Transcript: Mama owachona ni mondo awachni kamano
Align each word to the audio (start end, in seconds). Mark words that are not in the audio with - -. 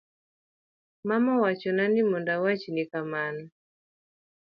Mama 1.07 1.29
owachona 1.37 1.83
ni 1.93 2.01
mondo 2.09 2.29
awachni 2.37 2.83
kamano 2.91 3.43